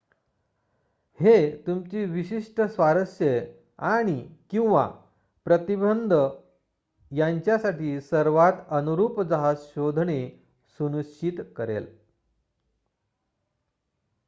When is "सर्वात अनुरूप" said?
8.01-9.21